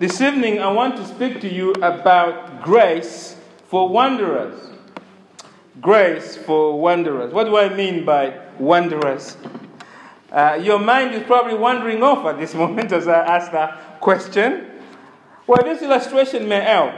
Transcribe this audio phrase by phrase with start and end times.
[0.00, 4.58] This evening, I want to speak to you about grace for wanderers.
[5.78, 7.34] Grace for wanderers.
[7.34, 9.36] What do I mean by wanderers?
[10.32, 14.70] Uh, your mind is probably wandering off at this moment as I ask that question.
[15.46, 16.94] Well, this illustration may help.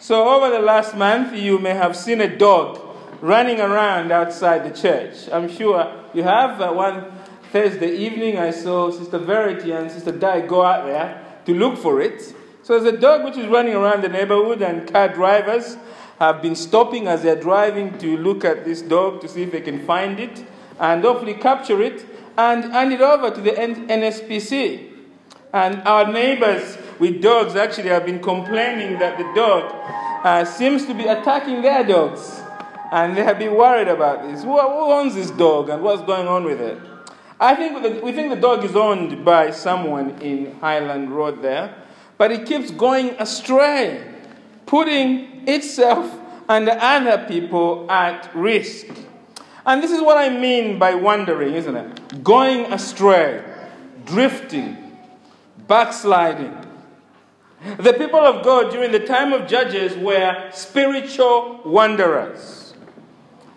[0.00, 2.80] So, over the last month, you may have seen a dog
[3.20, 5.28] running around outside the church.
[5.30, 6.60] I'm sure you have.
[6.60, 7.12] Uh, one
[7.52, 12.00] Thursday evening, I saw Sister Verity and Sister Di go out there to look for
[12.00, 12.34] it.
[12.70, 15.76] So, there's a dog which is running around the neighborhood, and car drivers
[16.20, 19.60] have been stopping as they're driving to look at this dog to see if they
[19.60, 20.44] can find it
[20.78, 22.06] and hopefully capture it
[22.38, 24.88] and hand it over to the NSPC.
[25.52, 29.72] And our neighbors with dogs actually have been complaining that the dog
[30.24, 32.40] uh, seems to be attacking their dogs.
[32.92, 34.44] And they have been worried about this.
[34.44, 36.78] Who, who owns this dog and what's going on with it?
[37.40, 41.74] I think we think the dog is owned by someone in Highland Road there,
[42.20, 44.06] but it keeps going astray,
[44.66, 48.88] putting itself and other people at risk.
[49.64, 52.22] And this is what I mean by wandering, isn't it?
[52.22, 53.42] Going astray,
[54.04, 54.98] drifting,
[55.66, 56.54] backsliding.
[57.78, 62.74] The people of God during the time of Judges were spiritual wanderers.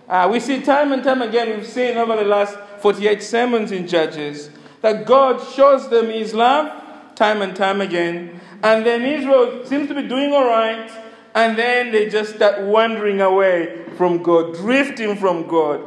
[0.08, 3.90] Uh, we see time and time again, we've seen over the last 48 sermons in
[3.90, 6.80] Judges, that God shows them His love
[7.16, 8.40] time and time again.
[8.62, 10.90] And then Israel seems to be doing all right,
[11.36, 15.82] and then they just start wandering away from God, drifting from God,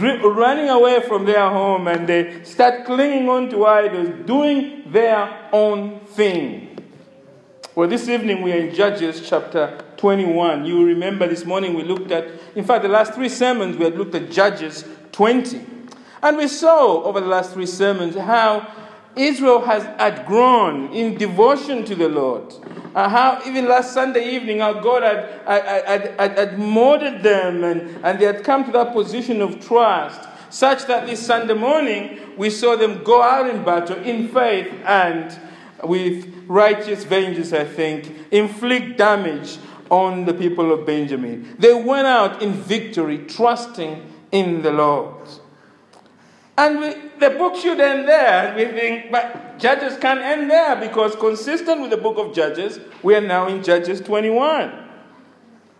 [0.00, 6.00] running away from their home, and they start clinging on to idols, doing their own
[6.00, 6.78] thing.
[7.74, 10.66] Well, this evening we are in Judges chapter 21.
[10.66, 13.96] You remember this morning we looked at, in fact, the last three sermons we had
[13.96, 15.64] looked at Judges 20.
[16.22, 18.70] And we saw over the last three sermons how
[19.16, 22.54] Israel has outgrown in devotion to the Lord.
[22.94, 28.04] Uh, how even last Sunday evening, our God had, had, had, had molded them and,
[28.04, 32.50] and they had come to that position of trust, such that this Sunday morning we
[32.50, 35.38] saw them go out in battle in faith and
[35.84, 39.58] with righteous vengeance, I think, inflict damage
[39.90, 41.54] on the people of Benjamin.
[41.58, 45.28] They went out in victory, trusting in the Lord.
[46.56, 48.54] And we, the book should end there.
[48.54, 53.14] We think, but Judges can't end there because, consistent with the book of Judges, we
[53.14, 54.72] are now in Judges 21.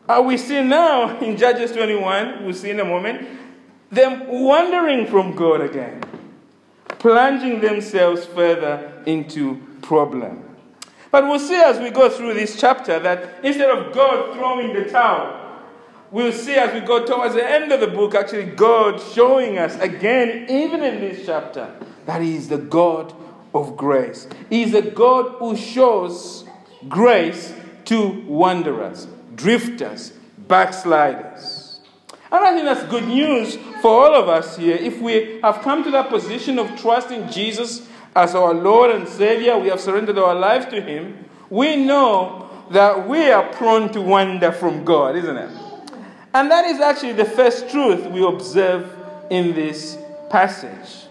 [0.08, 3.28] Uh, we see now in Judges 21, we'll see in a moment,
[3.90, 6.02] them wandering from God again,
[6.98, 10.48] plunging themselves further into problem.
[11.10, 14.84] But we'll see as we go through this chapter that instead of God throwing the
[14.90, 15.41] towel,
[16.12, 19.76] we'll see as we go towards the end of the book, actually, God showing us
[19.80, 21.74] again, even in this chapter,
[22.06, 23.12] that He is the God
[23.54, 24.28] of grace.
[24.48, 26.44] He is a God who shows
[26.88, 27.52] grace
[27.86, 30.12] to wanderers, drifters,
[30.46, 31.80] backsliders.
[32.30, 34.76] And I think that's good news for all of us here.
[34.76, 39.58] If we have come to that position of trusting Jesus as our Lord and Savior,
[39.58, 44.52] we have surrendered our lives to Him, we know that we are prone to wander
[44.52, 45.71] from God, isn't it?
[46.34, 48.90] And that is actually the first truth we observe
[49.30, 49.98] in this
[50.30, 51.06] passage.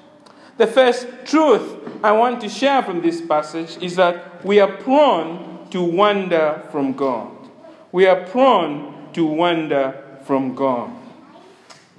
[0.57, 5.67] The first truth I want to share from this passage is that we are prone
[5.69, 7.31] to wander from God.
[7.91, 10.91] We are prone to wander from God.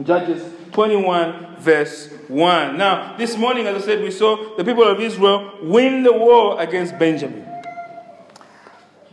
[0.02, 2.78] Judges 21, verse 1.
[2.78, 6.60] Now, this morning, as I said, we saw the people of Israel win the war
[6.60, 7.46] against Benjamin.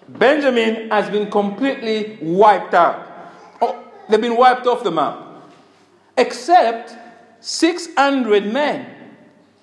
[0.08, 3.09] Benjamin has been completely wiped out.
[4.10, 5.20] They've been wiped off the map.
[6.18, 6.96] Except
[7.42, 8.96] 600 men.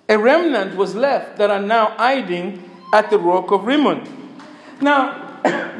[0.08, 4.06] A remnant was left that are now hiding at the rock of Rimmon.
[4.80, 5.40] Now,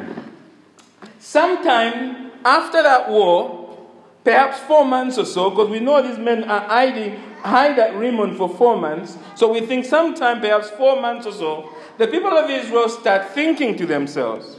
[1.21, 3.79] sometime after that war,
[4.25, 8.37] perhaps four months or so, because we know these men are hiding, hide at Rimmon
[8.37, 9.17] for four months.
[9.37, 13.77] So we think sometime, perhaps four months or so, the people of Israel start thinking
[13.77, 14.57] to themselves,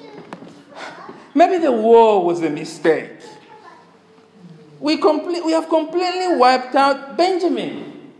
[1.35, 3.16] maybe the war was a mistake.
[4.79, 8.11] We, complete, we have completely wiped out Benjamin.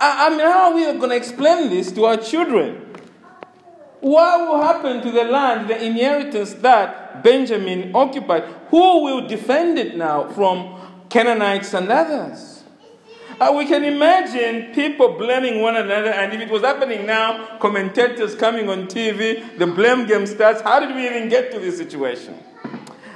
[0.00, 2.84] I, I mean, how are we going to explain this to our children?
[4.00, 8.44] What will happen to the land, the inheritance that Benjamin occupied?
[8.70, 12.62] Who will defend it now from Canaanites and others?
[13.40, 18.34] Uh, we can imagine people blaming one another, and if it was happening now, commentators
[18.34, 20.60] coming on TV, the blame game starts.
[20.60, 22.36] How did we even get to this situation?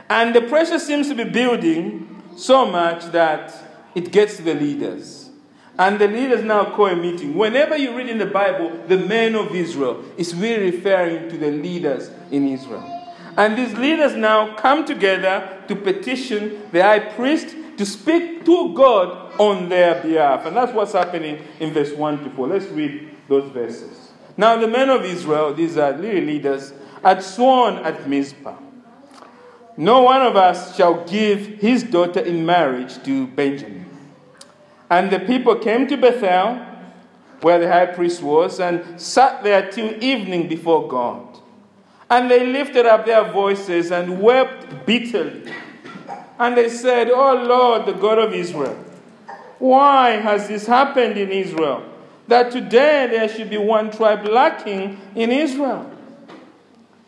[0.09, 3.55] And the pressure seems to be building so much that
[3.95, 5.31] it gets the leaders.
[5.79, 7.35] And the leaders now call a meeting.
[7.35, 11.51] Whenever you read in the Bible, the men of Israel, it's really referring to the
[11.51, 12.89] leaders in Israel.
[13.37, 19.41] And these leaders now come together to petition the high priest to speak to God
[19.41, 20.45] on their behalf.
[20.45, 22.49] And that's what's happening in verse 1 to 4.
[22.49, 24.11] Let's read those verses.
[24.37, 28.57] Now, the men of Israel, these are leaders, had sworn at Mizpah
[29.77, 33.87] No one of us shall give his daughter in marriage to Benjamin.
[34.91, 36.67] And the people came to Bethel,
[37.41, 41.39] where the high priest was, and sat there till evening before God.
[42.11, 45.51] And they lifted up their voices and wept bitterly.
[46.39, 48.77] And they said, Oh Lord, the God of Israel,
[49.59, 51.89] why has this happened in Israel?
[52.29, 55.91] That today there should be one tribe lacking in Israel.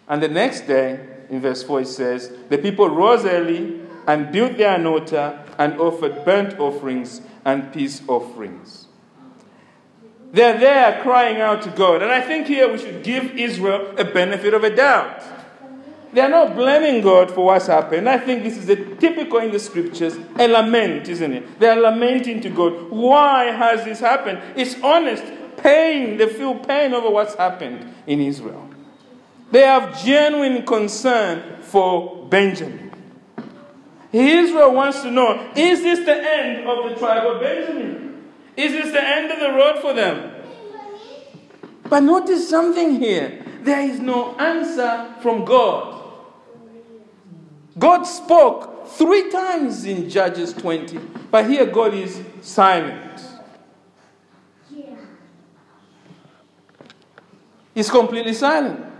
[0.09, 4.57] And the next day, in verse 4, it says, The people rose early and built
[4.57, 8.87] their an altar and offered burnt offerings and peace offerings.
[10.33, 12.03] They're there crying out to God.
[12.03, 15.23] And I think here we should give Israel a benefit of a doubt.
[16.13, 18.09] They're not blaming God for what's happened.
[18.09, 21.59] I think this is a typical in the scriptures, a lament, isn't it?
[21.59, 22.91] They're lamenting to God.
[22.91, 24.41] Why has this happened?
[24.55, 25.25] It's honest
[25.57, 26.17] pain.
[26.17, 28.74] They feel pain over what's happened in Israel.
[29.51, 32.93] They have genuine concern for Benjamin.
[34.13, 38.33] Israel wants to know is this the end of the tribe of Benjamin?
[38.57, 40.31] Is this the end of the road for them?
[41.89, 46.03] But notice something here there is no answer from God.
[47.79, 50.99] God spoke three times in Judges 20,
[51.31, 53.23] but here God is silent.
[57.75, 58.94] He's completely silent.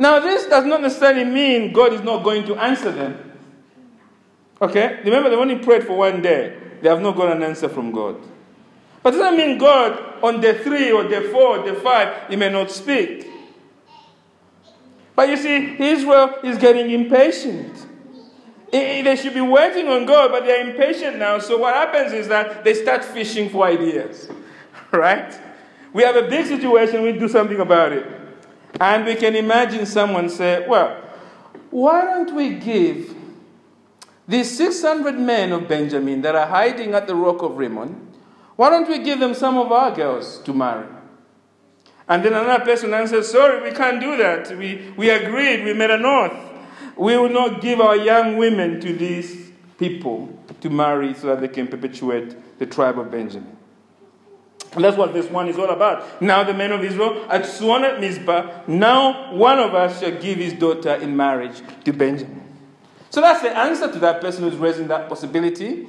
[0.00, 3.32] Now, this does not necessarily mean God is not going to answer them.
[4.62, 4.98] Okay?
[5.04, 6.56] Remember, they only prayed for one day.
[6.80, 8.16] They have not got an answer from God.
[9.02, 12.36] But does that mean God, on day three or day four or day five, he
[12.36, 13.26] may not speak?
[15.14, 17.86] But you see, Israel is getting impatient.
[18.72, 21.40] They should be waiting on God, but they're impatient now.
[21.40, 24.30] So what happens is that they start fishing for ideas.
[24.92, 25.32] Right?
[25.92, 28.19] We have a big situation, we do something about it.
[28.78, 31.02] And we can imagine someone say, well,
[31.70, 33.16] why don't we give
[34.30, 38.08] these 600 men of Benjamin that are hiding at the rock of Rimmon,
[38.54, 40.86] why don't we give them some of our girls to marry?
[42.08, 44.56] And then another person answers, Sorry, we can't do that.
[44.56, 46.32] We, we agreed, we made an oath.
[46.96, 50.28] We will not give our young women to these people
[50.60, 53.56] to marry so that they can perpetuate the tribe of Benjamin.
[54.74, 56.22] And that's what this one is all about.
[56.22, 60.38] Now the men of Israel had sworn at Mizpah, now one of us shall give
[60.38, 62.40] his daughter in marriage to Benjamin.
[63.10, 65.88] So that's the answer to that person who's raising that possibility.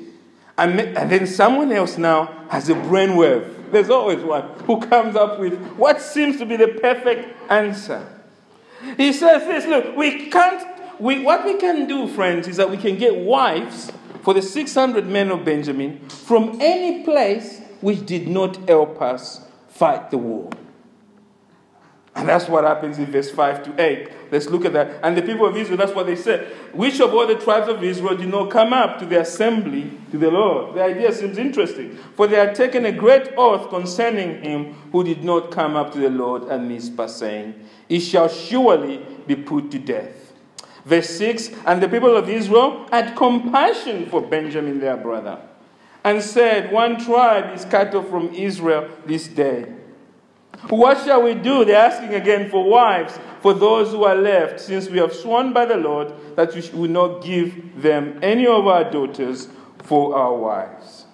[0.57, 3.71] And, and then someone else now has a brainwave.
[3.71, 8.05] There's always one who comes up with what seems to be the perfect answer.
[8.97, 12.77] He says this look, we can't, we, what we can do, friends, is that we
[12.77, 13.91] can get wives
[14.23, 20.11] for the 600 men of Benjamin from any place which did not help us fight
[20.11, 20.49] the war.
[22.13, 24.11] And that's what happens in verse 5 to 8.
[24.31, 24.99] Let's look at that.
[25.01, 26.47] And the people of Israel, that's what they said.
[26.73, 30.17] Which of all the tribes of Israel did not come up to the assembly to
[30.17, 30.75] the Lord?
[30.75, 31.97] The idea seems interesting.
[32.17, 35.99] For they had taken a great oath concerning him who did not come up to
[35.99, 37.55] the Lord at Mizpah, saying,
[37.87, 40.33] He shall surely be put to death.
[40.83, 45.41] Verse 6 And the people of Israel had compassion for Benjamin their brother,
[46.03, 49.73] and said, One tribe is cut off from Israel this day.
[50.69, 51.65] What shall we do?
[51.65, 55.65] They're asking again for wives for those who are left, since we have sworn by
[55.65, 59.47] the Lord that we will not give them any of our daughters
[59.79, 61.05] for our wives.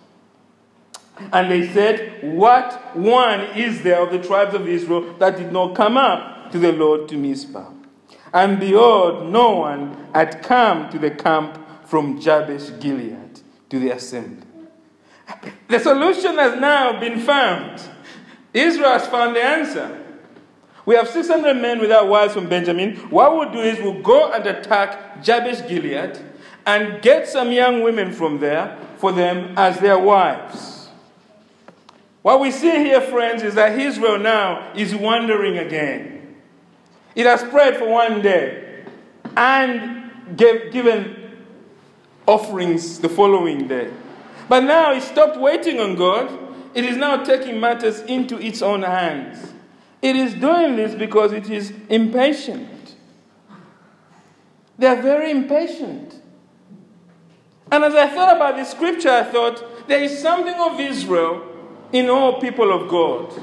[1.32, 5.76] And they said, What one is there of the tribes of Israel that did not
[5.76, 7.72] come up to the Lord to Mizpah?
[8.34, 14.47] And behold, no one had come to the camp from Jabesh Gilead to the assembly.
[15.68, 17.82] The solution has now been found.
[18.54, 20.04] Israel has found the answer.
[20.86, 22.96] We have 600 men without wives from Benjamin.
[23.10, 26.18] What we'll do is we'll go and attack Jabesh Gilead
[26.66, 30.90] and get some young women from there for them as their wives.
[32.22, 36.36] What we see here, friends, is that Israel now is wandering again.
[37.16, 38.84] It has prayed for one day
[39.36, 41.44] and gave, given
[42.26, 43.92] offerings the following day.
[44.50, 48.84] But now it stopped waiting on God it is now taking matters into its own
[48.84, 49.52] hands.
[50.00, 52.96] It is doing this because it is impatient.
[54.78, 56.22] They are very impatient.
[57.72, 61.42] And as I thought about this scripture, I thought there is something of Israel
[61.92, 63.34] in all people of God.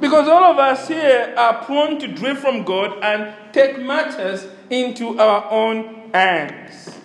[0.00, 5.18] Because all of us here are prone to drift from God and take matters into
[5.18, 6.96] our own hands.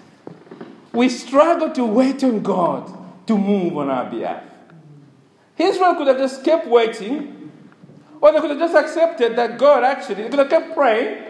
[0.93, 2.91] We struggle to wait on God
[3.27, 4.43] to move on our behalf.
[5.57, 7.51] Israel could have just kept waiting,
[8.19, 11.23] or they could have just accepted that God actually, they could have kept praying,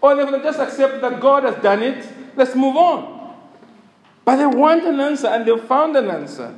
[0.00, 3.36] or they could have just accepted that God has done it, let's move on.
[4.24, 6.54] But they want an answer and they found an answer.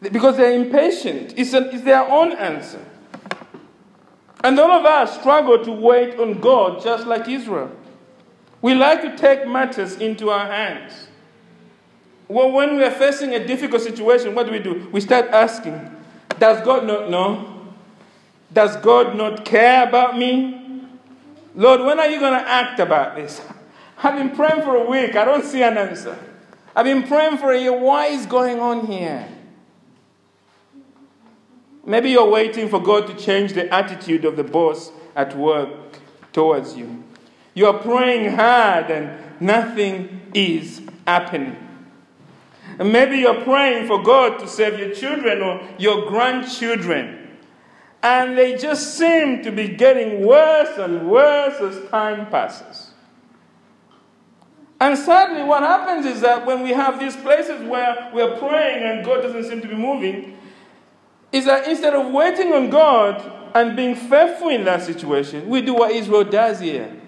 [0.00, 1.34] Because they're impatient.
[1.36, 2.84] It's, a, it's their own answer.
[4.42, 7.70] And all of us struggle to wait on God just like Israel.
[8.60, 11.08] We like to take matters into our hands.
[12.32, 14.88] Well, when we are facing a difficult situation, what do we do?
[14.90, 15.94] We start asking,
[16.38, 17.74] Does God not know?
[18.50, 20.88] Does God not care about me?
[21.54, 23.42] Lord, when are you going to act about this?
[24.02, 25.14] I've been praying for a week.
[25.14, 26.18] I don't see an answer.
[26.74, 27.78] I've been praying for a year.
[27.78, 29.28] Why is going on here?
[31.84, 35.68] Maybe you're waiting for God to change the attitude of the boss at work
[36.32, 37.04] towards you.
[37.52, 41.68] You are praying hard and nothing is happening.
[42.78, 47.38] And maybe you're praying for God to save your children or your grandchildren.
[48.02, 52.90] And they just seem to be getting worse and worse as time passes.
[54.80, 59.04] And sadly, what happens is that when we have these places where we're praying and
[59.04, 60.36] God doesn't seem to be moving,
[61.30, 65.74] is that instead of waiting on God and being faithful in that situation, we do
[65.74, 67.00] what Israel does here.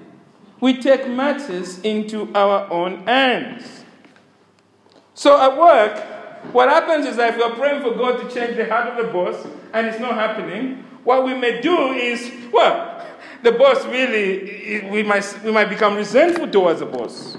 [0.60, 3.83] We take matters into our own hands.
[5.14, 8.66] So at work, what happens is that if you're praying for God to change the
[8.66, 13.06] heart of the boss and it's not happening, what we may do is, well,
[13.42, 17.36] the boss really, we might, we might become resentful towards the boss.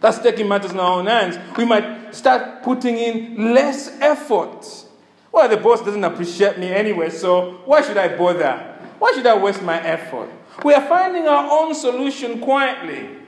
[0.00, 1.38] That's taking matters in our own hands.
[1.56, 4.86] We might start putting in less effort.
[5.32, 8.78] Well, the boss doesn't appreciate me anyway, so why should I bother?
[8.98, 10.28] Why should I waste my effort?
[10.64, 13.19] We are finding our own solution quietly.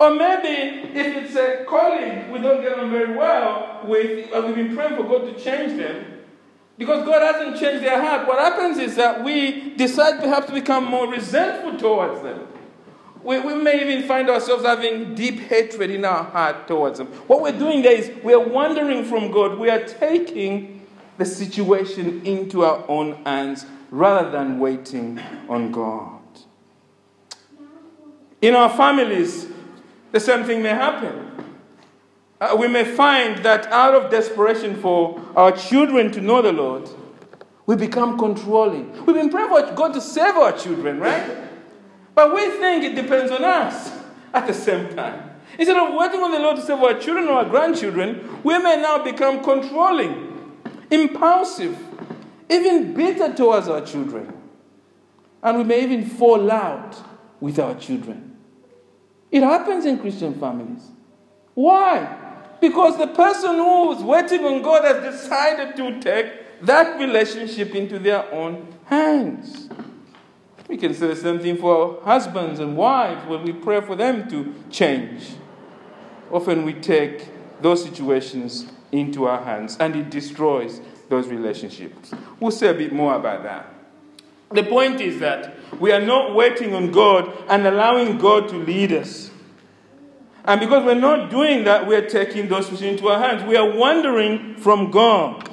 [0.00, 4.54] Or maybe if it's a colleague we don't get on very well with, and we've
[4.54, 6.06] been praying for God to change them,
[6.78, 10.86] because God hasn't changed their heart, what happens is that we decide perhaps to become
[10.86, 12.48] more resentful towards them.
[13.22, 17.08] We, we may even find ourselves having deep hatred in our heart towards them.
[17.26, 19.58] What we're doing there is we're wandering from God.
[19.58, 20.86] We are taking
[21.18, 26.22] the situation into our own hands rather than waiting on God.
[28.40, 29.48] In our families,
[30.12, 31.30] the same thing may happen.
[32.40, 36.88] Uh, we may find that out of desperation for our children to know the Lord,
[37.66, 38.92] we become controlling.
[39.04, 41.36] We've been praying for God to save our children, right?
[42.14, 43.92] But we think it depends on us
[44.32, 45.30] at the same time.
[45.58, 48.80] Instead of waiting on the Lord to save our children or our grandchildren, we may
[48.80, 50.58] now become controlling,
[50.90, 51.78] impulsive,
[52.48, 54.32] even bitter towards our children.
[55.42, 56.96] And we may even fall out
[57.40, 58.29] with our children.
[59.30, 60.82] It happens in Christian families.
[61.54, 62.16] Why?
[62.60, 67.98] Because the person who is waiting on God has decided to take that relationship into
[67.98, 69.68] their own hands.
[70.68, 74.28] We can say the same thing for husbands and wives when we pray for them
[74.30, 75.30] to change.
[76.30, 77.28] Often we take
[77.60, 82.12] those situations into our hands and it destroys those relationships.
[82.38, 83.74] We'll say a bit more about that.
[84.50, 88.92] The point is that we are not waiting on God and allowing God to lead
[88.92, 89.30] us.
[90.44, 93.44] And because we're not doing that, we're taking those things into our hands.
[93.44, 95.48] We are wandering from God.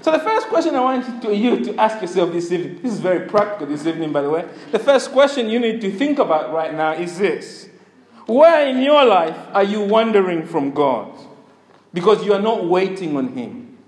[0.00, 3.28] So, the first question I want you to, ask yourself this evening this is very
[3.28, 4.48] practical this evening, by the way.
[4.72, 7.68] The first question you need to think about right now is this
[8.26, 11.12] Where in your life are you wandering from God?
[11.92, 13.78] Because you are not waiting on Him.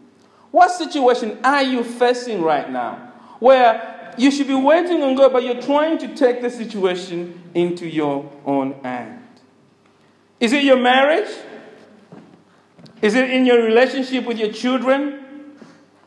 [0.51, 3.12] What situation are you facing right now
[3.43, 7.89] where you should be waiting on God, but you're trying to take the situation into
[7.89, 9.21] your own hand?
[10.39, 11.29] Is it your marriage?
[13.01, 15.19] Is it in your relationship with your children?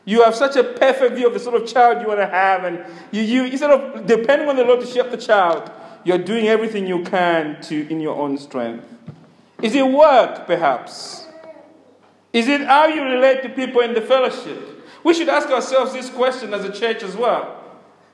[0.06, 2.64] You have such a perfect view of the sort of child you want to have,
[2.64, 5.70] and you, you instead of depending on the Lord to shape the child,
[6.04, 8.86] you're doing everything you can to in your own strength.
[9.60, 11.26] Is it work, perhaps?
[12.32, 14.75] Is it how you relate to people in the fellowship?
[15.06, 17.62] We should ask ourselves this question as a church as well.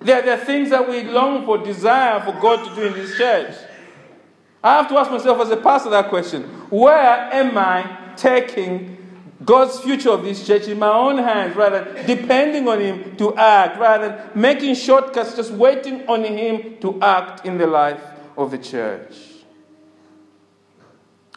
[0.01, 3.17] There, there are things that we long for, desire for God to do in this
[3.17, 3.55] church.
[4.63, 8.99] I have to ask myself as a pastor that question Where am I taking
[9.43, 13.39] God's future of this church in my own hands rather than depending on Him to
[13.39, 18.03] act, rather than making shortcuts, just waiting on Him to act in the life
[18.37, 19.17] of the church?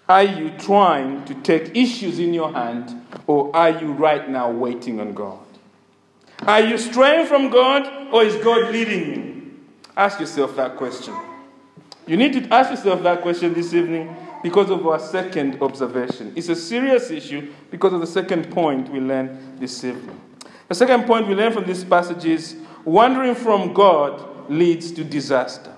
[0.09, 4.99] Are you trying to take issues in your hand, or are you right now waiting
[4.99, 5.44] on God?
[6.45, 9.51] Are you straying from God, or is God leading you?
[9.97, 11.15] Ask yourself that question.
[12.05, 16.33] You need to ask yourself that question this evening because of our second observation.
[16.35, 20.21] It's a serious issue because of the second point we learn this evening.
[20.67, 25.75] The second point we learn from this passage is wandering from God leads to disaster.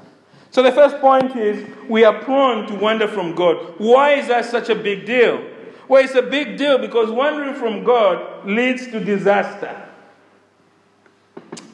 [0.52, 3.76] So the first point is we are prone to wander from God.
[3.78, 5.42] Why is that such a big deal?
[5.88, 9.87] Well, it's a big deal because wandering from God leads to disaster.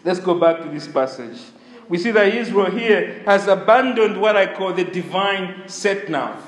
[0.03, 1.39] Let's go back to this passage.
[1.87, 6.41] We see that Israel here has abandoned what I call the divine sat nav.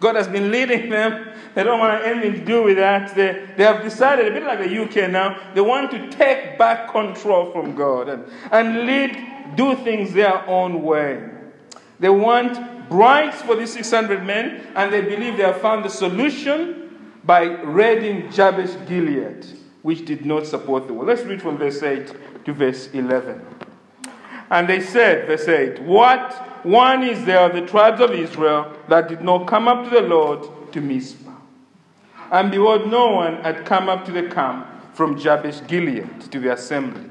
[0.00, 1.28] God has been leading them.
[1.54, 3.14] They don't want anything to do with that.
[3.14, 6.90] They, they have decided, a bit like the UK now, they want to take back
[6.90, 11.30] control from God and, and lead, do things their own way.
[11.98, 17.14] They want bribes for these 600 men, and they believe they have found the solution
[17.24, 19.46] by raiding Jabesh Gilead,
[19.80, 21.06] which did not support the war.
[21.06, 22.12] Let's read from verse 8
[22.46, 23.44] to verse 11.
[24.50, 26.32] And they said, verse 8, What
[26.64, 30.02] one is there of the tribes of Israel that did not come up to the
[30.02, 31.32] Lord to Mizpah?
[32.30, 36.52] And behold, no one had come up to the camp from Jabesh Gilead to the
[36.52, 37.10] assembly.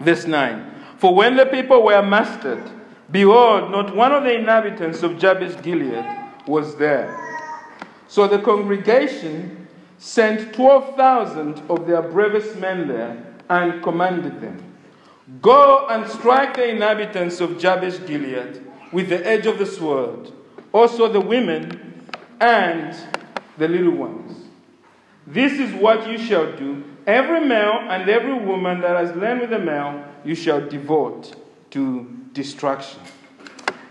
[0.00, 2.68] Verse 9, For when the people were mastered,
[3.10, 6.04] behold, not one of the inhabitants of Jabesh Gilead
[6.46, 7.16] was there.
[8.08, 14.70] So the congregation sent 12,000 of their bravest men there and commanded them
[15.42, 20.32] Go and strike the inhabitants of Jabesh Gilead with the edge of the sword,
[20.72, 22.96] also the women and
[23.56, 24.48] the little ones.
[25.26, 26.82] This is what you shall do.
[27.06, 31.36] Every male and every woman that has lain with a male, you shall devote
[31.70, 33.00] to destruction.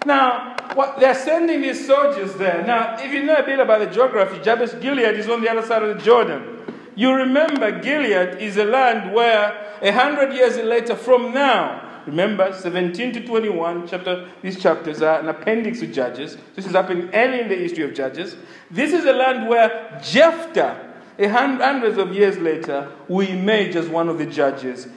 [0.05, 2.65] Now, what they're sending these soldiers there.
[2.65, 5.65] Now, if you know a bit about the geography, Jabesh Gilead is on the other
[5.65, 6.58] side of the Jordan.
[6.99, 13.13] You remember, Gilead is a land where a hundred years later from now, remember 17
[13.13, 16.35] to 21, chapter, these chapters are an appendix to Judges.
[16.57, 18.35] This is happening early in the history of Judges.
[18.69, 24.09] This is a land where Jephthah, a hundreds of years later, will emerge as one
[24.09, 24.89] of the judges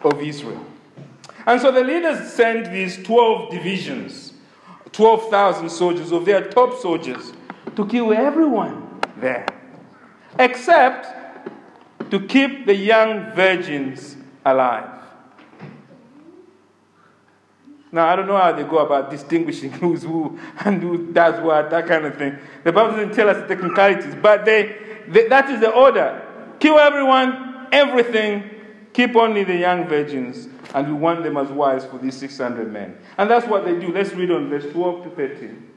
[0.00, 0.64] of Israel.
[1.44, 4.32] And so the leaders sent these 12 divisions,
[4.92, 7.34] 12,000 soldiers of their top soldiers,
[7.76, 9.44] to kill everyone there,
[10.38, 11.19] except
[12.10, 15.00] to keep the young virgins alive.
[17.92, 21.70] Now, I don't know how they go about distinguishing who's who and who does what,
[21.70, 22.38] that kind of thing.
[22.64, 24.76] The Bible doesn't tell us the technicalities, but they,
[25.08, 26.22] they, that is the order.
[26.60, 28.48] Kill everyone, everything,
[28.92, 32.96] keep only the young virgins, and we want them as wives for these 600 men.
[33.18, 33.92] And that's what they do.
[33.92, 35.70] Let's read on verse 12 to 13.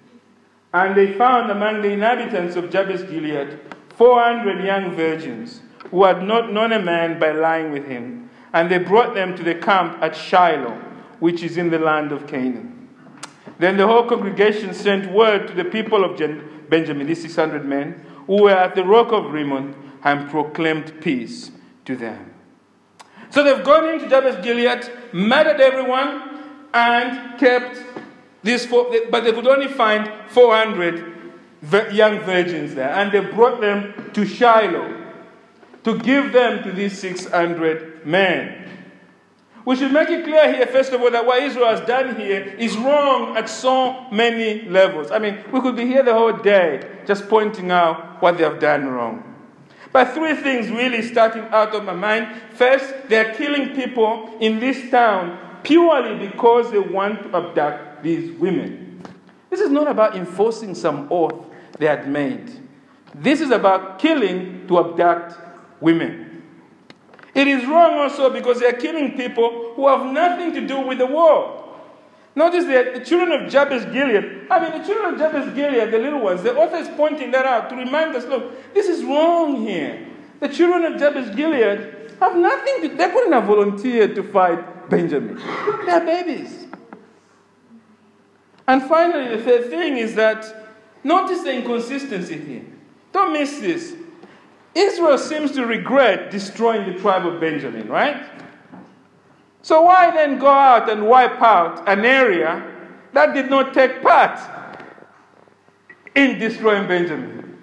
[0.73, 3.59] And they found among the inhabitants of Jabesh Gilead
[3.95, 5.61] 400 young virgins
[5.93, 8.27] who had not known a man by lying with him.
[8.51, 10.73] And they brought them to the camp at Shiloh,
[11.19, 12.89] which is in the land of Canaan.
[13.59, 16.17] Then the whole congregation sent word to the people of
[16.67, 21.51] Benjamin, these 600 men, who were at the rock of Rimmon, and proclaimed peace
[21.85, 22.33] to them.
[23.29, 26.39] So they've gone into Jabesh Gilead, murdered everyone,
[26.73, 27.83] and kept
[28.41, 32.89] these four, but they could only find 400 young virgins there.
[32.89, 35.02] And they brought them to Shiloh
[35.83, 38.63] to give them to these 600 men.
[39.65, 42.55] We should make it clear here, first of all, that what Israel has done here
[42.59, 45.09] is wrong at so many levels.
[45.09, 48.59] I mean, we could be here the whole day just pointing out what they have
[48.59, 49.23] done wrong.
[49.93, 52.41] But three things really starting out of my mind.
[52.53, 59.01] First, they're killing people in this town purely because they want to abduct these women.
[59.49, 61.45] This is not about enforcing some oath
[61.77, 62.51] they had made.
[63.15, 65.37] This is about killing to abduct
[65.83, 66.41] women.
[67.35, 70.99] It is wrong also because they are killing people who have nothing to do with
[70.99, 71.59] the war.
[72.35, 75.99] Notice that the children of Jabesh Gilead, I mean, the children of Jabesh Gilead, the
[75.99, 79.65] little ones, the author is pointing that out to remind us look, this is wrong
[79.67, 80.07] here.
[80.39, 85.35] The children of Jabesh Gilead have nothing to, they couldn't have volunteered to fight Benjamin.
[85.85, 86.67] They are babies.
[88.67, 90.71] And finally, the third thing is that
[91.03, 92.65] notice the inconsistency here.
[93.11, 93.95] Don't miss this.
[94.75, 98.23] Israel seems to regret destroying the tribe of Benjamin, right?
[99.61, 102.69] So why then go out and wipe out an area
[103.13, 104.39] that did not take part
[106.15, 107.61] in destroying Benjamin?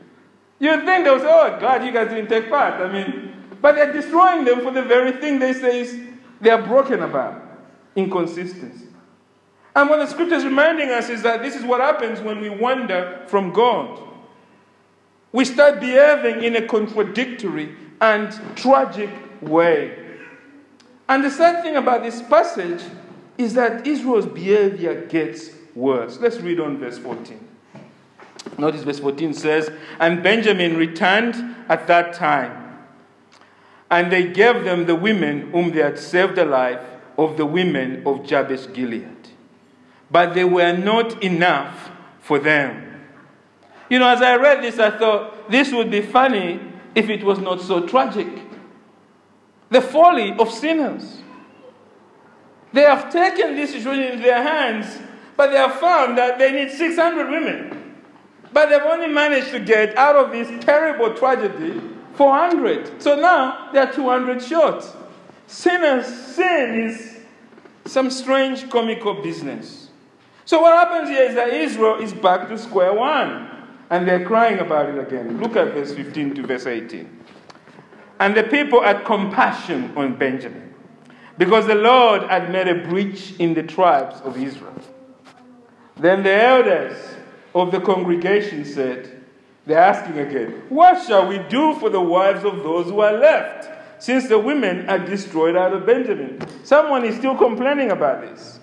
[0.58, 2.80] You'd think they would say, oh, glad you guys didn't take part.
[2.80, 5.98] I mean, but they're destroying them for the very thing they say is
[6.40, 7.42] they are broken about
[7.96, 8.86] inconsistency.
[9.74, 12.50] And what the scripture is reminding us is that this is what happens when we
[12.50, 14.09] wander from God.
[15.32, 19.96] We start behaving in a contradictory and tragic way.
[21.08, 22.82] And the sad thing about this passage
[23.38, 26.18] is that Israel's behavior gets worse.
[26.18, 27.48] Let's read on verse 14.
[28.58, 32.78] Notice verse 14 says, And Benjamin returned at that time,
[33.90, 36.80] and they gave them the women whom they had saved alive
[37.16, 39.28] of the women of Jabesh Gilead.
[40.10, 41.90] But they were not enough
[42.20, 42.89] for them.
[43.90, 46.60] You know, as I read this, I thought this would be funny
[46.94, 48.28] if it was not so tragic.
[49.68, 51.22] The folly of sinners.
[52.72, 54.96] They have taken this situation in their hands,
[55.36, 57.96] but they have found that they need 600 women.
[58.52, 61.80] But they've only managed to get out of this terrible tragedy
[62.14, 63.02] 400.
[63.02, 64.84] So now they're 200 short.
[65.48, 67.18] Sinners' sin is
[67.86, 69.88] some strange comical business.
[70.44, 73.49] So what happens here is that Israel is back to square one.
[73.90, 75.40] And they're crying about it again.
[75.40, 77.18] Look at verse 15 to verse 18.
[78.20, 80.74] And the people had compassion on Benjamin
[81.38, 84.74] because the Lord had made a breach in the tribes of Israel.
[85.96, 86.96] Then the elders
[87.54, 89.22] of the congregation said,
[89.66, 93.68] They're asking again, What shall we do for the wives of those who are left,
[94.02, 96.40] since the women are destroyed out of Benjamin?
[96.62, 98.59] Someone is still complaining about this.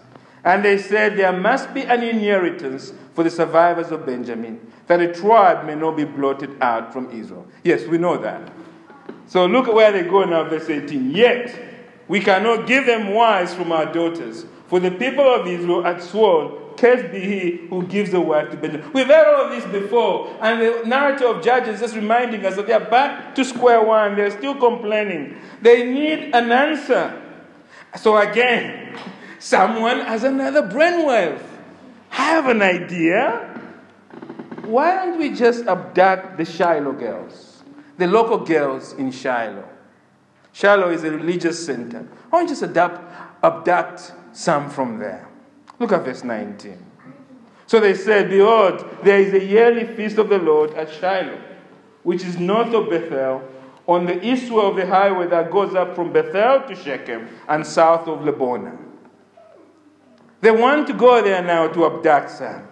[0.48, 5.14] And they said, There must be an inheritance for the survivors of Benjamin, that a
[5.14, 7.46] tribe may not be blotted out from Israel.
[7.66, 8.50] Yes, we know that.
[9.26, 11.12] So look at where they go now, verse 18.
[11.12, 11.54] Yet
[12.08, 14.46] we cannot give them wives from our daughters.
[14.68, 18.56] For the people of Israel had sworn, Cursed be he who gives a wife to
[18.56, 18.90] Benjamin.
[18.94, 22.56] We've heard all of this before, and the narrative of Judges is just reminding us
[22.56, 24.16] that they are back to square one.
[24.16, 25.36] They're still complaining.
[25.62, 27.22] They need an answer.
[27.98, 28.98] So again,
[29.40, 31.42] someone has another brainwave.
[32.10, 33.54] Have an idea?
[34.64, 37.64] Why don't we just abduct the Shiloh girls,
[37.98, 39.68] the local girls in Shiloh?
[40.52, 42.08] Shiloh is a religious center.
[42.30, 43.00] Why don't you just adapt,
[43.44, 45.28] abduct some from there?
[45.80, 46.84] Look at verse 19.
[47.68, 51.40] So they said, Behold, there is a yearly feast of the Lord at Shiloh,
[52.04, 53.48] which is north of Bethel,
[53.88, 58.08] on the eastward of the highway that goes up from Bethel to Shechem and south
[58.08, 58.87] of Lebonah.
[60.48, 62.66] They want to go there now to abduct Sam.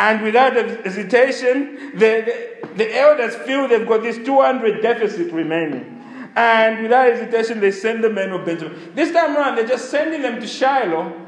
[0.00, 6.02] And without hesitation, the, the, the elders feel they've got this 200 deficit remaining.
[6.34, 8.92] And without hesitation, they send the men of Benjamin.
[8.96, 11.24] This time around, they're just sending them to Shiloh.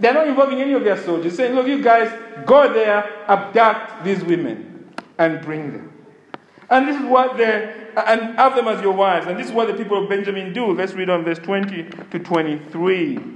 [0.00, 2.10] They're not involving any of their soldiers, saying, Look, you guys,
[2.46, 4.88] go there, abduct these women,
[5.18, 5.92] and bring them.
[6.70, 9.26] And this is what they and have them as your wives.
[9.26, 10.72] And this is what the people of Benjamin do.
[10.72, 13.35] Let's read on verse 20 to 23.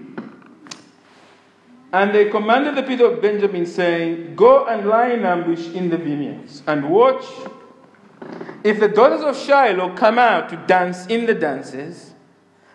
[1.93, 5.97] And they commanded the people of Benjamin, saying, Go and lie in ambush in the
[5.97, 7.25] vineyards, and watch
[8.63, 12.13] if the daughters of Shiloh come out to dance in the dances,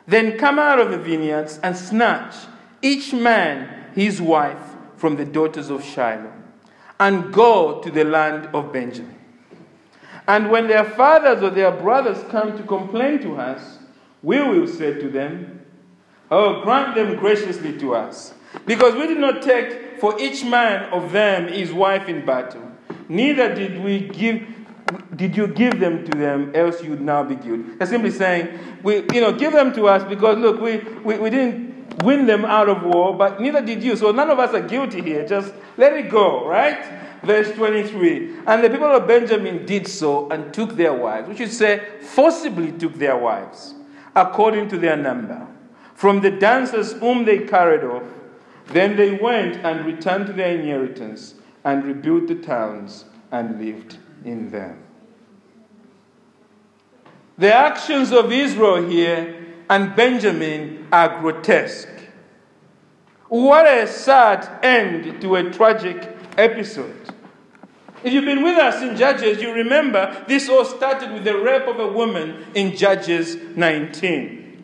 [0.07, 2.35] then come out of the vineyards and snatch
[2.81, 6.33] each man his wife from the daughters of Shiloh,
[6.99, 9.15] and go to the land of Benjamin.
[10.27, 13.77] And when their fathers or their brothers come to complain to us,
[14.23, 15.61] we will say to them,
[16.31, 18.33] Oh, grant them graciously to us,
[18.65, 22.71] because we did not take for each man of them his wife in battle,
[23.09, 24.43] neither did we give
[25.15, 27.63] did you give them to them, else you'd now be guilty?
[27.77, 31.29] They're simply saying, we, you know, give them to us because, look, we, we, we
[31.31, 33.95] didn't win them out of war, but neither did you.
[33.95, 35.27] So none of us are guilty here.
[35.27, 36.85] Just let it go, right?
[37.23, 38.39] Verse 23.
[38.45, 42.71] And the people of Benjamin did so and took their wives, which should say, forcibly
[42.71, 43.73] took their wives,
[44.15, 45.47] according to their number,
[45.95, 48.03] from the dancers whom they carried off.
[48.67, 54.49] Then they went and returned to their inheritance and rebuilt the towns and lived in
[54.49, 54.83] them.
[57.37, 61.89] The actions of Israel here and Benjamin are grotesque.
[63.27, 67.11] What a sad end to a tragic episode.
[68.03, 71.67] If you've been with us in Judges, you remember this all started with the rape
[71.67, 74.63] of a woman in Judges 19.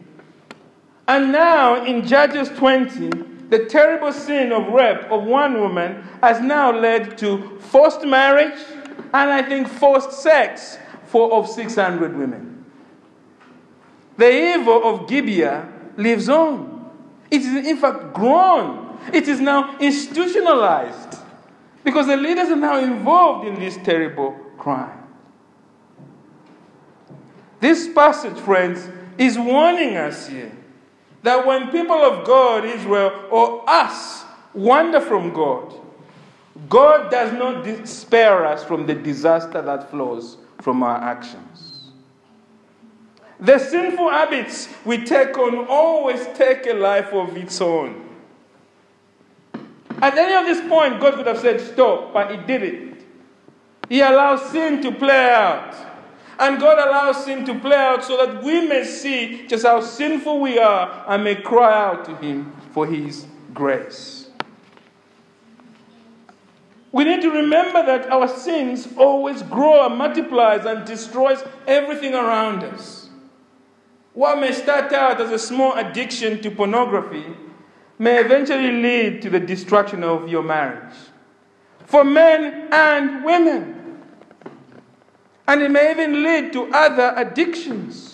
[1.07, 6.71] And now in Judges 20, the terrible sin of rape of one woman has now
[6.71, 8.57] led to forced marriage
[9.13, 12.63] and I think forced sex for of 600 women.
[14.15, 16.89] The evil of Gibeah lives on.
[17.29, 18.97] It is in fact grown.
[19.11, 21.19] It is now institutionalized
[21.83, 24.97] because the leaders are now involved in this terrible crime.
[27.59, 28.87] This passage, friends,
[29.17, 30.53] is warning us here
[31.23, 35.73] that when people of God, Israel, or us, wander from God,
[36.69, 41.91] God does not spare us from the disaster that flows from our actions.
[43.39, 48.07] The sinful habits we take on always take a life of its own.
[50.01, 53.03] At any of this point, God could have said, Stop, but He didn't.
[53.89, 55.75] He allows sin to play out.
[56.41, 60.41] And God allows sin to play out so that we may see just how sinful
[60.41, 64.31] we are and may cry out to Him for His grace.
[66.91, 72.63] We need to remember that our sins always grow and multiplies and destroys everything around
[72.63, 73.11] us.
[74.13, 77.25] What may start out as a small addiction to pornography
[77.99, 80.95] may eventually lead to the destruction of your marriage.
[81.85, 83.80] For men and women.
[85.47, 88.11] And it may even lead to other addictions.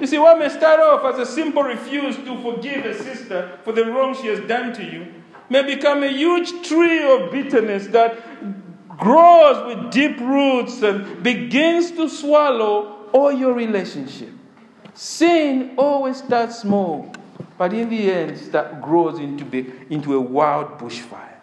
[0.00, 3.72] You see, what may start off as a simple refuse to forgive a sister for
[3.72, 5.14] the wrong she has done to you
[5.50, 8.18] may become a huge tree of bitterness that
[8.98, 14.30] grows with deep roots and begins to swallow all your relationship.
[14.94, 17.12] Sin always starts small,
[17.56, 21.36] but in the end, that grows into, into a wild bushfire.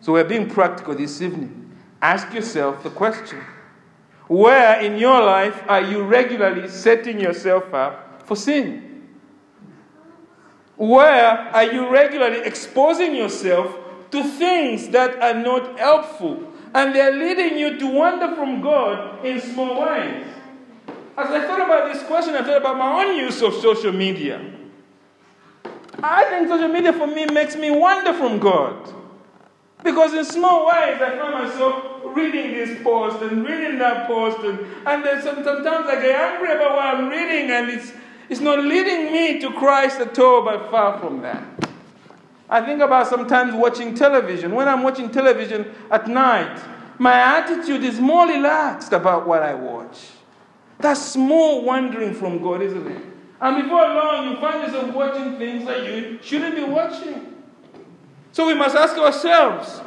[0.00, 1.70] So we're being practical this evening.
[2.02, 3.40] Ask yourself the question
[4.26, 9.06] Where in your life are you regularly setting yourself up for sin?
[10.76, 13.78] Where are you regularly exposing yourself
[14.10, 16.42] to things that are not helpful
[16.74, 20.26] and they're leading you to wander from God in small ways?
[21.16, 24.40] As I thought about this question, I thought about my own use of social media.
[26.02, 28.92] I think social media for me makes me wander from God.
[29.84, 31.84] Because in small ways, I find myself
[32.16, 36.76] reading this post and reading that post, and, and then sometimes I get angry about
[36.76, 37.92] what I'm reading, and it's,
[38.28, 41.42] it's not leading me to Christ at all, but far from that.
[42.48, 44.54] I think about sometimes watching television.
[44.54, 46.60] When I'm watching television at night,
[46.98, 50.10] my attitude is more relaxed about what I watch.
[50.78, 53.02] That's more wandering from God, isn't it?
[53.40, 57.31] And before long, you find yourself watching things that you shouldn't be watching.
[58.32, 59.80] So we must ask ourselves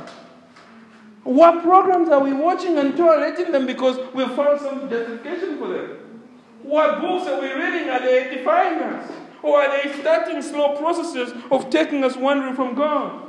[1.23, 6.21] what programs are we watching and tolerating them because we found some justification for them?
[6.61, 7.89] What books are we reading?
[7.89, 9.11] Are they edifying us?
[9.41, 13.21] Or are they starting slow processes of taking us wandering from God?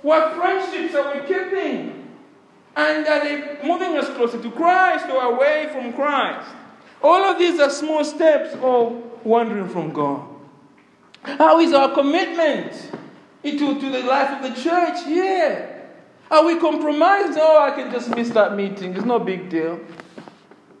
[0.00, 2.08] What friendships are we keeping?
[2.74, 6.48] And are they moving us closer to Christ or away from Christ?
[7.02, 10.26] All of these are small steps of wandering from God.
[11.22, 12.90] How is our commitment
[13.44, 15.06] into to the life of the church?
[15.06, 15.80] Yeah.
[16.30, 17.38] Are we compromised?
[17.40, 18.94] Oh, I can just miss that meeting.
[18.94, 19.80] It's no big deal.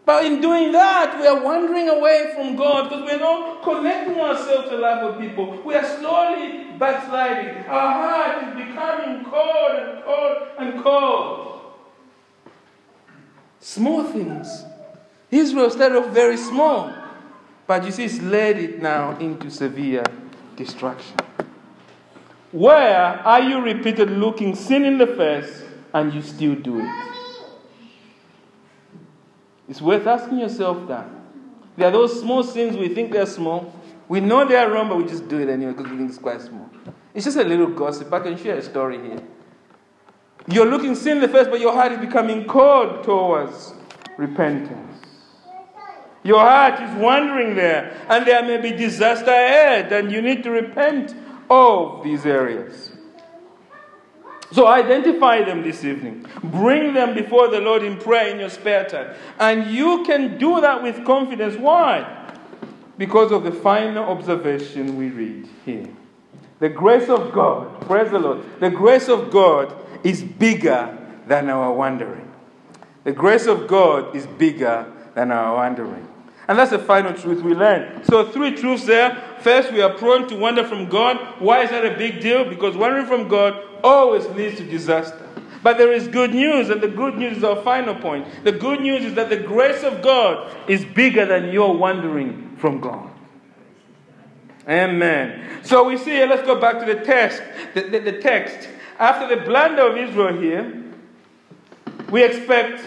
[0.04, 4.68] But in doing that, we are wandering away from God because we're not connecting ourselves
[4.70, 5.62] to the life of people.
[5.62, 7.64] We are slowly backsliding.
[7.66, 11.60] Our heart is becoming cold and cold and cold.
[13.60, 14.64] Small things.
[15.30, 16.92] Israel started off very small,
[17.66, 20.04] but you see, it's led it now into severe
[20.56, 21.16] destruction.
[22.52, 25.62] Where are you repeatedly looking sin in the face
[25.94, 27.12] and you still do it?
[29.68, 31.08] It's worth asking yourself that.
[31.76, 33.74] There are those small sins we think they're small.
[34.06, 36.42] We know they're wrong, but we just do it anyway because we think it's quite
[36.42, 36.68] small.
[37.14, 38.12] It's just a little gossip.
[38.12, 39.22] I can share a story here.
[40.46, 43.72] You're looking sin in the face, but your heart is becoming cold towards
[44.18, 45.02] repentance.
[46.24, 50.50] Your heart is wandering there, and there may be disaster ahead, and you need to
[50.50, 51.14] repent
[51.52, 52.92] of these areas.
[54.52, 56.26] So identify them this evening.
[56.44, 59.14] Bring them before the Lord in prayer in your spare time.
[59.38, 61.56] And you can do that with confidence.
[61.56, 62.30] Why?
[62.98, 65.88] Because of the final observation we read here.
[66.58, 71.72] The grace of God, praise the Lord, the grace of God is bigger than our
[71.72, 72.30] wandering.
[73.04, 76.06] The grace of God is bigger than our wandering.
[76.48, 78.04] And that's the final truth we learn.
[78.04, 79.22] So, three truths there.
[79.40, 81.16] First, we are prone to wander from God.
[81.38, 82.44] Why is that a big deal?
[82.48, 85.28] Because wandering from God always leads to disaster.
[85.62, 88.26] But there is good news, and the good news is our final point.
[88.42, 92.80] The good news is that the grace of God is bigger than your wandering from
[92.80, 93.10] God.
[94.68, 95.60] Amen.
[95.62, 97.42] So we see, let's go back to the text.
[97.74, 98.68] The, the, the text.
[98.98, 100.82] After the blunder of Israel here,
[102.10, 102.82] we expect,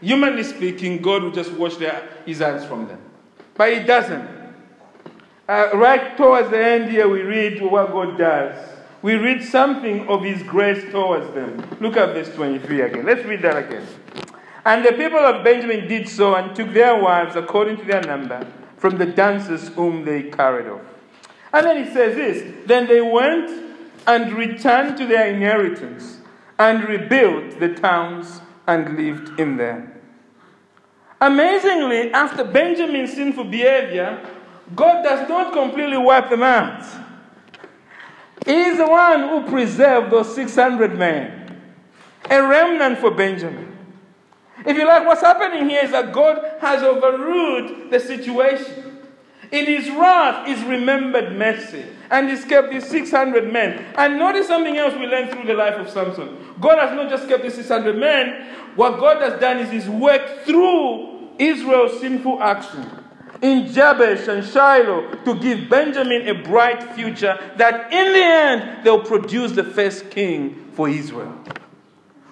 [0.00, 3.00] humanly speaking, God will just wash their, his hands from them.
[3.54, 4.28] But he doesn't.
[5.48, 8.68] Uh, right towards the end here, we read what God does.
[9.02, 11.64] We read something of his grace towards them.
[11.80, 13.06] Look at verse 23 again.
[13.06, 13.86] Let's read that again.
[14.64, 18.44] And the people of Benjamin did so and took their wives according to their number
[18.78, 20.82] from the dancers whom they carried off.
[21.52, 23.48] And then he says this Then they went
[24.06, 26.18] and returned to their inheritance
[26.58, 29.92] and rebuilt the towns and lived in them.
[31.20, 34.20] Amazingly, after Benjamin's sinful behavior,
[34.74, 36.84] God does not completely wipe them out.
[38.44, 41.60] He is the one who preserved those 600 men,
[42.30, 43.76] a remnant for Benjamin.
[44.64, 49.00] If you like, what's happening here is that God has overruled the situation.
[49.50, 53.84] In his wrath is remembered mercy, and he's kept these 600 men.
[53.96, 56.36] And notice something else we learned through the life of Samson.
[56.60, 60.46] God has not just kept these 600 men, what God has done is he's worked
[60.46, 62.88] through Israel's sinful action
[63.42, 69.04] in Jabesh and Shiloh to give Benjamin a bright future that in the end they'll
[69.04, 71.32] produce the first king for Israel.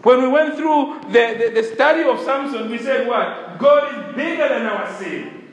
[0.03, 3.59] When we went through the, the, the, study of Samson, we said what?
[3.59, 5.44] God is bigger than our sin.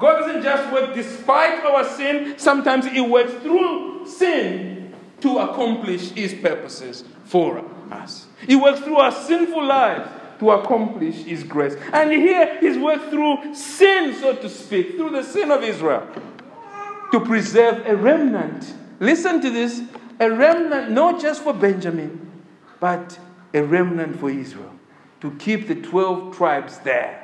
[0.00, 6.34] God doesn't just work despite our sin, sometimes He works through sin to accomplish His
[6.34, 8.26] purposes for us.
[8.46, 10.10] He works through our sinful lives
[10.40, 11.76] to accomplish His grace.
[11.92, 16.08] And here He's worked through sin, so to speak, through the sin of Israel
[17.10, 18.74] to preserve a remnant.
[19.00, 19.82] Listen to this
[20.18, 22.30] a remnant not just for Benjamin,
[22.78, 23.18] but
[23.54, 24.72] a remnant for Israel,
[25.20, 27.19] to keep the 12 tribes there.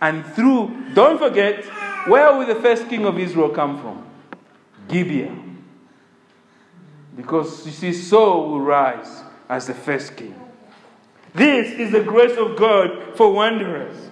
[0.00, 1.64] And through, don't forget,
[2.06, 4.06] where will the first king of Israel come from?
[4.88, 5.36] Gibeah.
[7.16, 10.34] Because you see, Saul will rise as the first king.
[11.34, 14.08] This is the grace of God for wanderers.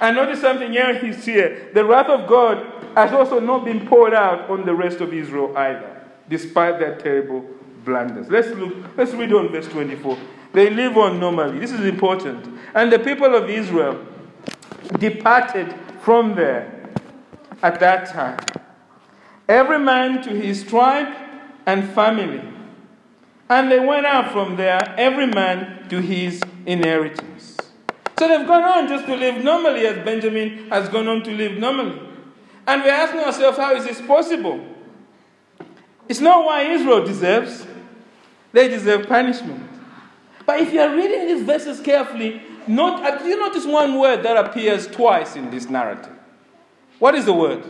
[0.00, 1.70] And notice something else here.
[1.74, 5.56] The wrath of God has also not been poured out on the rest of Israel
[5.56, 7.44] either, despite their terrible
[7.84, 8.28] blunders.
[8.28, 10.18] Let's look, let's read on verse 24.
[10.52, 11.58] They live on normally.
[11.58, 12.58] This is important.
[12.74, 14.06] And the people of Israel
[14.98, 16.90] departed from there
[17.62, 18.38] at that time.
[19.48, 21.14] Every man to his tribe
[21.66, 22.42] and family.
[23.48, 27.58] And they went out from there, every man to his inheritance.
[28.18, 31.58] So they've gone on just to live normally as Benjamin has gone on to live
[31.58, 32.00] normally.
[32.66, 34.64] And we're asking ourselves, how is this possible?
[36.08, 37.66] It's not why Israel deserves,
[38.52, 39.68] they deserve punishment.
[40.46, 44.36] But if you are reading these verses carefully, note, uh, you notice one word that
[44.36, 46.12] appears twice in this narrative.
[46.98, 47.64] What is the word?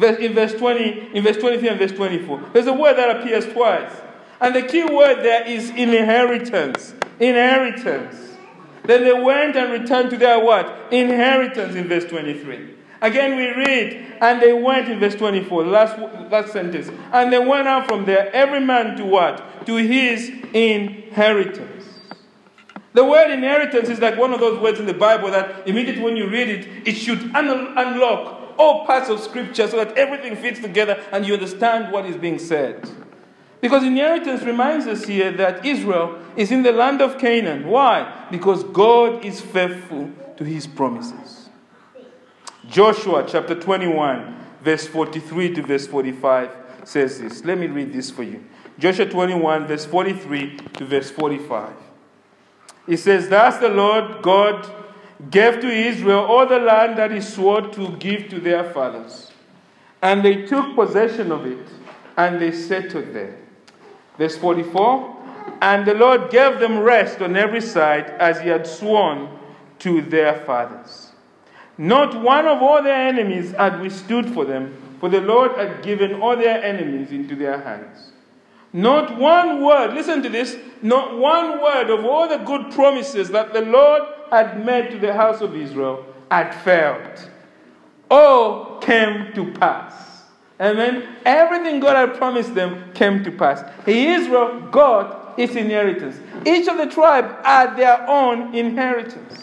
[0.00, 2.50] In verse 20, in verse 23 and verse 24.
[2.52, 3.92] There's a word that appears twice.
[4.40, 6.94] And the key word there is inheritance.
[7.18, 8.36] Inheritance.
[8.84, 10.92] Then they went and returned to their what?
[10.92, 12.74] Inheritance in verse 23.
[13.00, 15.98] Again, we read, and they went in verse 24, last,
[16.30, 16.90] last sentence.
[17.12, 19.66] And they went out from there, every man to what?
[19.66, 21.77] To his inheritance.
[22.94, 26.16] The word inheritance is like one of those words in the Bible that immediately when
[26.16, 30.60] you read it, it should un- unlock all parts of Scripture so that everything fits
[30.60, 32.90] together and you understand what is being said.
[33.60, 37.66] Because inheritance reminds us here that Israel is in the land of Canaan.
[37.66, 38.26] Why?
[38.30, 41.48] Because God is faithful to his promises.
[42.68, 46.50] Joshua chapter 21, verse 43 to verse 45
[46.84, 47.44] says this.
[47.44, 48.44] Let me read this for you.
[48.78, 51.72] Joshua 21, verse 43 to verse 45.
[52.88, 54.68] It says, Thus the Lord God
[55.30, 59.30] gave to Israel all the land that he swore to give to their fathers.
[60.00, 61.66] And they took possession of it,
[62.16, 63.36] and they settled there.
[64.16, 65.16] Verse 44
[65.60, 69.28] And the Lord gave them rest on every side, as he had sworn
[69.80, 71.12] to their fathers.
[71.76, 76.20] Not one of all their enemies had withstood for them, for the Lord had given
[76.20, 78.12] all their enemies into their hands.
[78.72, 83.52] Not one word, listen to this, not one word of all the good promises that
[83.52, 87.30] the Lord had made to the house of Israel had failed.
[88.10, 90.24] All came to pass.
[90.60, 91.16] Amen.
[91.24, 93.62] Everything God had promised them came to pass.
[93.86, 96.18] Israel got its inheritance.
[96.44, 99.42] Each of the tribe had their own inheritance.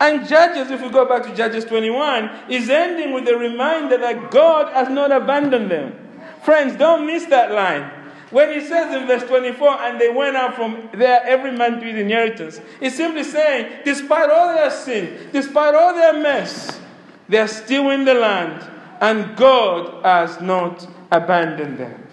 [0.00, 4.30] And Judges, if we go back to Judges 21, is ending with a reminder that
[4.30, 5.94] God has not abandoned them.
[6.42, 7.99] Friends, don't miss that line.
[8.30, 11.86] When he says in verse 24, and they went out from there, every man to
[11.86, 16.80] his inheritance, he's simply saying, despite all their sin, despite all their mess,
[17.28, 18.68] they're still in the land,
[19.00, 22.06] and God has not abandoned them.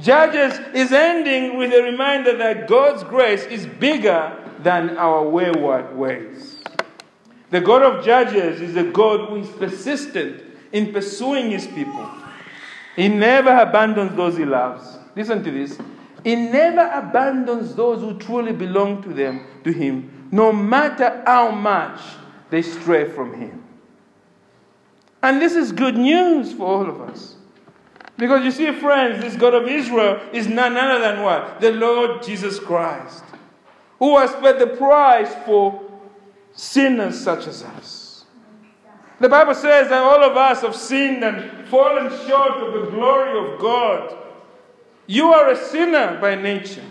[0.00, 6.56] Judges is ending with a reminder that God's grace is bigger than our wayward ways.
[7.50, 12.10] The God of Judges is a God who is persistent in pursuing his people.
[12.96, 14.93] He never abandons those he loves.
[15.16, 15.78] Listen to this.
[16.22, 22.00] He never abandons those who truly belong to them, to him, no matter how much
[22.50, 23.62] they stray from him.
[25.22, 27.36] And this is good news for all of us.
[28.16, 31.60] Because you see, friends, this God of Israel is none other than what?
[31.60, 33.24] The Lord Jesus Christ,
[33.98, 35.82] who has paid the price for
[36.52, 38.24] sinners such as us.
[39.20, 43.54] The Bible says that all of us have sinned and fallen short of the glory
[43.54, 44.16] of God.
[45.06, 46.84] You are a sinner by nature.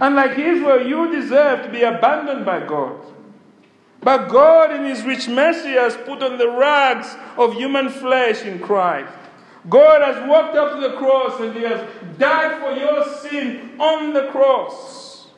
[0.00, 3.00] And like Israel, you deserve to be abandoned by God.
[4.02, 8.58] But God, in His rich mercy, has put on the rags of human flesh in
[8.60, 9.12] Christ.
[9.68, 11.86] God has walked up to the cross and He has
[12.18, 15.28] died for your sin on the cross.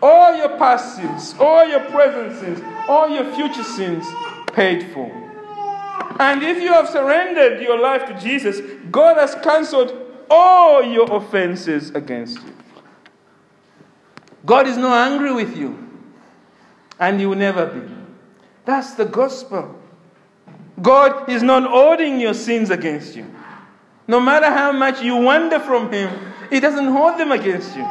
[0.00, 4.06] All your past sins, all your present sins, all your future sins
[4.52, 5.10] paid for.
[6.20, 8.60] And if you have surrendered your life to Jesus,
[8.92, 12.54] God has cancelled all your offenses against you.
[14.46, 15.78] God is not angry with you,
[16.98, 17.94] and He will never be.
[18.64, 19.74] That's the gospel.
[20.80, 23.26] God is not holding your sins against you.
[24.06, 26.10] No matter how much you wander from Him,
[26.50, 27.84] He doesn't hold them against you.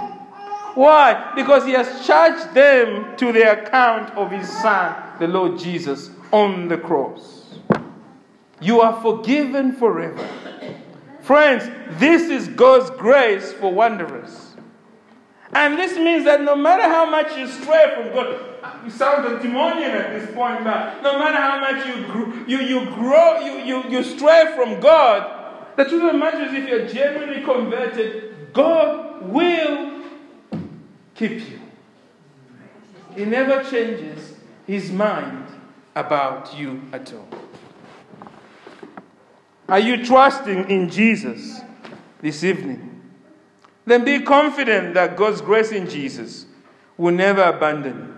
[0.73, 1.33] Why?
[1.35, 6.67] Because He has charged them to the account of His Son, the Lord Jesus, on
[6.67, 7.55] the cross.
[8.61, 10.27] You are forgiven forever.
[11.28, 11.69] Friends,
[11.99, 14.55] this is God's grace for wanderers.
[15.51, 19.91] And this means that no matter how much you stray from God, you sound antinomian
[19.91, 20.97] at this point now.
[21.01, 25.84] No matter how much you, you, you grow, you, you, you stray from God, the
[25.84, 30.03] truth of the matter is if you're genuinely converted, God will
[31.13, 31.59] keep you.
[33.15, 34.34] He never changes
[34.65, 35.45] his mind
[35.93, 37.46] about you at all.
[39.68, 41.61] Are you trusting in Jesus
[42.22, 42.88] this evening?
[43.88, 46.45] then be confident that God's grace in Jesus
[46.97, 48.13] will never abandon you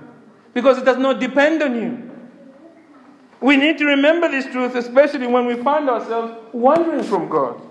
[0.54, 2.12] because it does not depend on you.
[3.40, 7.62] We need to remember this truth, especially when we find ourselves wandering from God.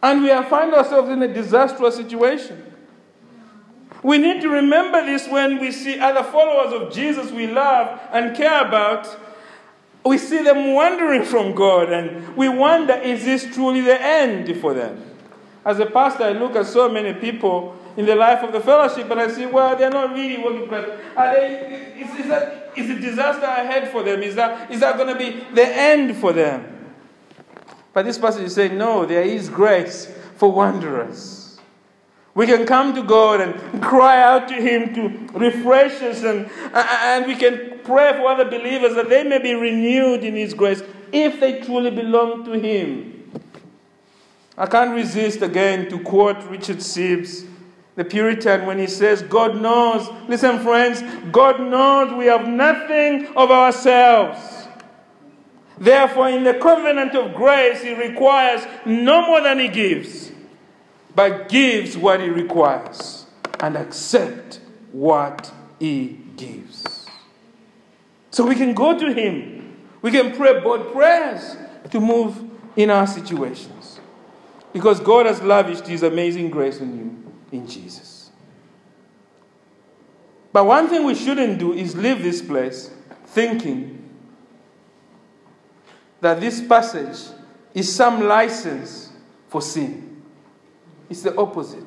[0.00, 2.72] And we find ourselves in a disastrous situation.
[4.02, 8.36] We need to remember this when we see other followers of Jesus we love and
[8.36, 9.06] care about.
[10.06, 14.72] We see them wandering from God, and we wonder is this truly the end for
[14.72, 15.02] them?
[15.64, 19.10] As a pastor, I look at so many people in the life of the fellowship
[19.10, 20.88] and I see, well, they're not really working class.
[21.16, 24.22] Are they, is, is, that, is disaster ahead for them?
[24.22, 26.94] Is that, is that going to be the end for them?
[27.92, 31.45] But this passage is saying, no, there is grace for wanderers.
[32.36, 37.26] We can come to God and cry out to Him to refresh us, and, and
[37.26, 40.82] we can pray for other believers that they may be renewed in His grace
[41.12, 43.30] if they truly belong to Him.
[44.58, 47.46] I can't resist again to quote Richard Sibbes,
[47.94, 53.50] the Puritan, when he says, God knows, listen, friends, God knows we have nothing of
[53.50, 54.68] ourselves.
[55.78, 60.32] Therefore, in the covenant of grace, He requires no more than He gives,
[61.16, 63.24] but gives what He requires
[63.58, 64.60] and accept
[64.92, 65.50] what
[65.80, 67.06] He gives.
[68.30, 69.76] So we can go to Him.
[70.02, 71.56] We can pray both prayers
[71.90, 72.38] to move
[72.76, 73.98] in our situations.
[74.74, 78.30] Because God has lavished His amazing grace on you in Jesus.
[80.52, 82.90] But one thing we shouldn't do is leave this place
[83.28, 84.06] thinking
[86.20, 87.34] that this passage
[87.72, 89.12] is some license
[89.48, 90.05] for sin.
[91.08, 91.86] It's the opposite.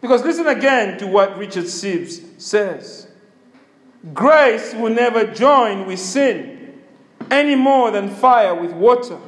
[0.00, 3.08] Because listen again to what Richard Sibbes says
[4.12, 6.82] Grace will never join with sin
[7.30, 9.18] any more than fire with water.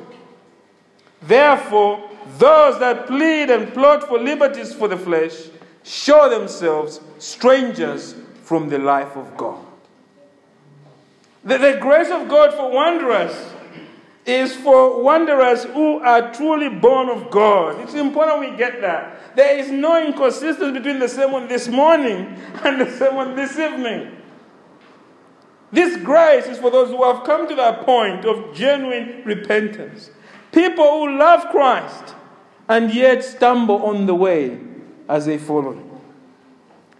[1.22, 5.32] Therefore, those that plead and plot for liberties for the flesh
[5.82, 9.64] show themselves strangers from the life of God.
[11.44, 13.34] The, the grace of God for wanderers
[14.26, 17.80] is for wanderers who are truly born of God.
[17.80, 19.36] It's important we get that.
[19.36, 24.16] There is no inconsistency between the sermon this morning and the sermon this evening.
[25.70, 30.10] This grace is for those who have come to that point of genuine repentance.
[30.50, 32.14] People who love Christ
[32.68, 34.58] and yet stumble on the way
[35.08, 35.90] as they follow Him.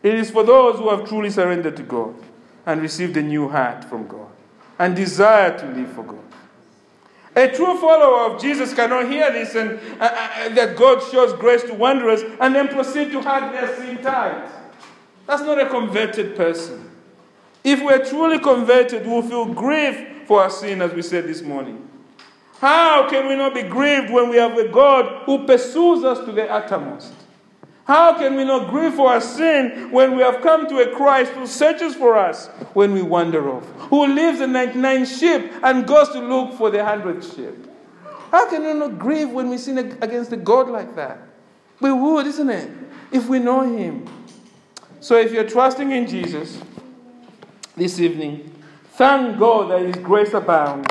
[0.03, 2.14] It is for those who have truly surrendered to God
[2.66, 4.29] and received a new heart from God
[4.79, 6.26] and desire to live for God.
[7.37, 11.62] A true follower of Jesus cannot hear this and uh, uh, that God shows grace
[11.64, 14.51] to wanderers and then proceed to hug their sin tight.
[15.26, 16.91] That's not a converted person.
[17.62, 21.87] If we're truly converted, we'll feel grief for our sin, as we said this morning.
[22.59, 26.32] How can we not be grieved when we have a God who pursues us to
[26.32, 27.12] the uttermost?
[27.87, 31.30] How can we not grieve for our sin when we have come to a Christ
[31.32, 33.64] who searches for us when we wander off?
[33.91, 37.68] Who leaves the 99 sheep and goes to look for the 100 sheep?
[38.32, 41.20] How can we not grieve when we sin against a God like that?
[41.80, 42.70] We would, isn't it?
[43.12, 44.05] If we know Him.
[44.99, 46.61] So if you're trusting in Jesus
[47.76, 48.53] this evening,
[48.95, 50.89] thank God that His grace abounds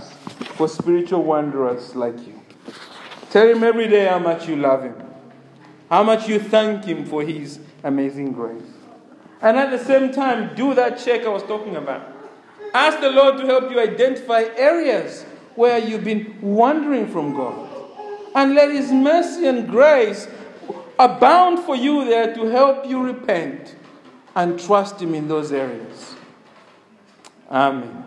[0.55, 2.41] for spiritual wanderers like you.
[3.31, 4.95] Tell Him every day how much you love Him,
[5.89, 8.63] how much you thank Him for His amazing grace.
[9.41, 12.11] And at the same time, do that check I was talking about.
[12.73, 15.23] Ask the Lord to help you identify areas
[15.55, 17.69] where you've been wandering from God.
[18.33, 20.27] And let His mercy and grace
[20.99, 23.75] abound for you there to help you repent
[24.35, 26.15] and trust Him in those areas.
[27.49, 28.04] Amen.